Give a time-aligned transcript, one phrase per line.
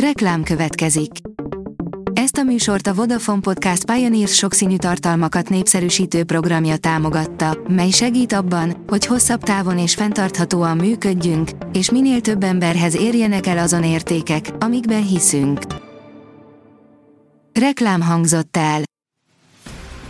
[0.00, 1.10] Reklám következik.
[2.12, 8.84] Ezt a műsort a Vodafone Podcast Pioneers sokszínű tartalmakat népszerűsítő programja támogatta, mely segít abban,
[8.86, 15.06] hogy hosszabb távon és fenntarthatóan működjünk, és minél több emberhez érjenek el azon értékek, amikben
[15.06, 15.60] hiszünk.
[17.52, 18.82] Reklám hangzott el.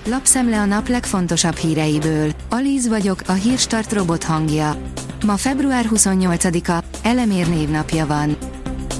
[0.05, 2.33] Lapszemle a nap legfontosabb híreiből.
[2.49, 4.77] Alíz vagyok, a hírstart robot hangja.
[5.27, 8.37] Ma február 28-a, Elemér névnapja van.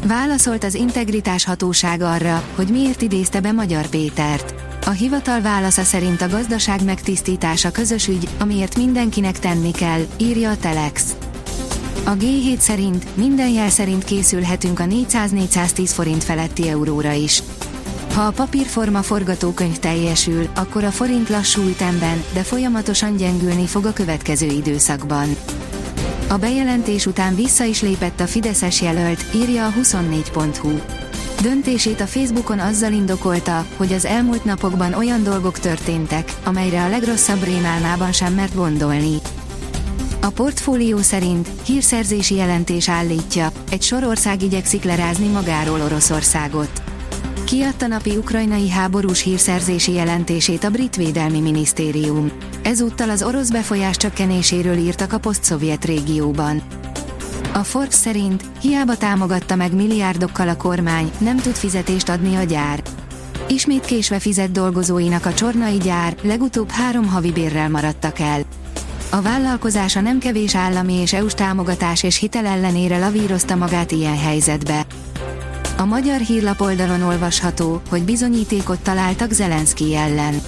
[0.07, 4.55] Válaszolt az integritás hatóság arra, hogy miért idézte be Magyar Pétert.
[4.85, 10.57] A hivatal válasza szerint a gazdaság megtisztítása közös ügy, amiért mindenkinek tenni kell, írja a
[10.57, 11.17] Telex.
[12.05, 17.43] A G7 szerint minden jel szerint készülhetünk a 400-410 forint feletti euróra is.
[18.15, 23.93] Ha a papírforma forgatókönyv teljesül, akkor a forint lassú ütemben, de folyamatosan gyengülni fog a
[23.93, 25.37] következő időszakban.
[26.29, 30.71] A bejelentés után vissza is lépett a Fideszes jelölt, írja a 24.hu.
[31.43, 37.43] Döntését a Facebookon azzal indokolta, hogy az elmúlt napokban olyan dolgok történtek, amelyre a legrosszabb
[37.43, 39.17] rémálmában sem mert gondolni.
[40.23, 46.86] A portfólió szerint hírszerzési jelentés állítja, egy sor ország igyekszik lerázni magáról Oroszországot.
[47.47, 52.31] Kiadta napi ukrajnai háborús hírszerzési jelentését a brit védelmi minisztérium.
[52.63, 56.63] Ezúttal az orosz befolyás csökkenéséről írtak a posztszovjet régióban.
[57.55, 62.83] A Forbes szerint hiába támogatta meg milliárdokkal a kormány, nem tud fizetést adni a gyár.
[63.49, 68.41] Ismét késve fizet dolgozóinak a csornai gyár, legutóbb három havi bérrel maradtak el.
[69.11, 74.87] A vállalkozása nem kevés állami és EU-s támogatás és hitel ellenére lavírozta magát ilyen helyzetbe.
[75.79, 80.41] A magyar hírlap oldalon olvasható, hogy bizonyítékot találtak Zelenszky ellen.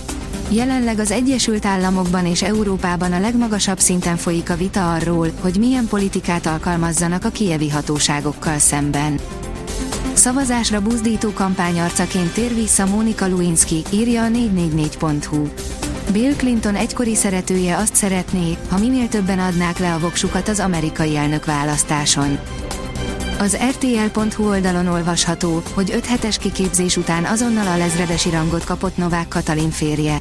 [0.50, 5.86] Jelenleg az Egyesült Államokban és Európában a legmagasabb szinten folyik a vita arról, hogy milyen
[5.88, 9.18] politikát alkalmazzanak a kievi hatóságokkal szemben.
[10.12, 15.48] Szavazásra buzdító kampányarcaként tér vissza Mónika Lewinsky, írja a 444.hu.
[16.12, 21.16] Bill Clinton egykori szeretője azt szeretné, ha minél többen adnák le a voksukat az amerikai
[21.16, 22.38] elnök választáson.
[23.38, 29.28] Az RTL.hu oldalon olvasható, hogy 5 hetes kiképzés után azonnal a lezredesi rangot kapott Novák
[29.28, 30.18] Katalin férje.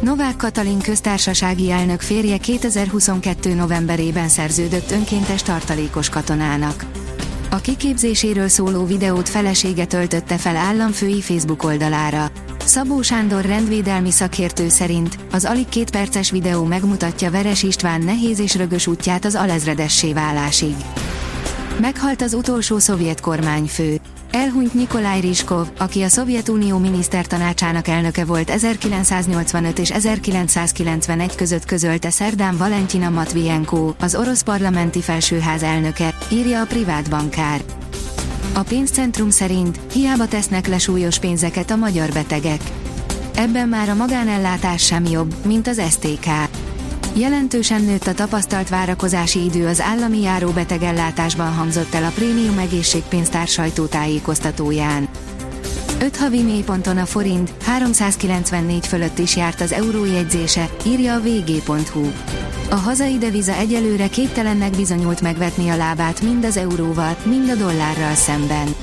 [0.00, 3.54] Novák Katalin köztársasági elnök férje 2022.
[3.54, 6.84] novemberében szerződött önkéntes tartalékos katonának.
[7.50, 12.30] A kiképzéséről szóló videót felesége töltötte fel államfői Facebook oldalára.
[12.64, 18.54] Szabó Sándor rendvédelmi szakértő szerint az alig két perces videó megmutatja Veres István nehéz és
[18.54, 20.74] rögös útját az alezredessé válásig.
[21.80, 24.00] Meghalt az utolsó szovjet kormányfő.
[24.30, 32.56] Elhunyt Nikolaj Riskov, aki a Szovjetunió minisztertanácsának elnöke volt 1985 és 1991 között közölte szerdán
[32.56, 37.60] Valentina Matvienko, az orosz parlamenti felsőház elnöke, írja a privát bankár.
[38.54, 42.60] A pénzcentrum szerint hiába tesznek le súlyos pénzeket a magyar betegek.
[43.34, 46.26] Ebben már a magánellátás sem jobb, mint az STK.
[47.14, 55.08] Jelentősen nőtt a tapasztalt várakozási idő az állami járóbetegellátásban hangzott el a prémium egészségpénztár sajtótájékoztatóján.
[56.00, 62.10] 5 havi mélyponton a forint, 394 fölött is járt az eurójegyzése, írja a vg.hu.
[62.70, 68.14] A hazai deviza egyelőre képtelennek bizonyult megvetni a lábát mind az euróval, mind a dollárral
[68.14, 68.74] szemben.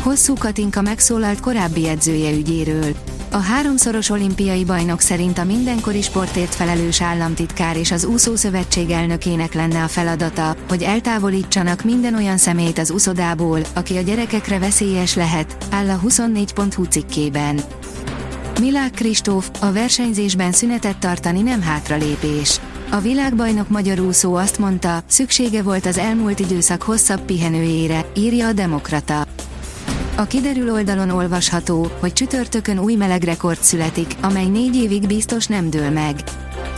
[0.00, 2.94] Hosszú Katinka megszólalt korábbi edzője ügyéről.
[3.34, 9.54] A háromszoros olimpiai bajnok szerint a mindenkori sportért felelős államtitkár és az úszó szövetség elnökének
[9.54, 15.56] lenne a feladata, hogy eltávolítsanak minden olyan személyt az uszodából, aki a gyerekekre veszélyes lehet,
[15.70, 17.60] áll a 24.hu cikkében.
[18.60, 22.60] Milák Kristóf, a versenyzésben szünetet tartani nem hátralépés.
[22.90, 28.52] A világbajnok magyar úszó azt mondta, szüksége volt az elmúlt időszak hosszabb pihenőjére, írja a
[28.52, 29.26] Demokrata.
[30.16, 35.90] A kiderül oldalon olvasható, hogy csütörtökön új melegrekord születik, amely négy évig biztos nem dől
[35.90, 36.16] meg.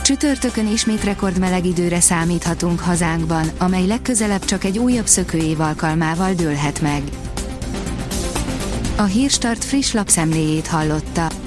[0.03, 7.01] Csütörtökön ismét rekordmeleg időre számíthatunk hazánkban, amely legközelebb csak egy újabb szökőév alkalmával dőlhet meg.
[8.95, 11.46] A Hírstart friss lapszemléjét hallotta.